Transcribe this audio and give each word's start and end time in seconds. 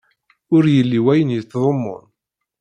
Ur 0.55 0.63
yelli 0.73 0.99
wayen 1.05 1.33
yettdumun. 1.33 2.03